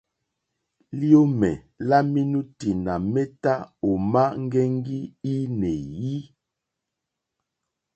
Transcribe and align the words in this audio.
Liomè 1.01 1.51
la 1.91 1.99
menuti 2.13 2.69
nà 2.85 2.93
meta 3.13 3.53
òma 3.91 4.23
ŋgɛŋgi 4.43 4.99
inèi. 5.35 6.15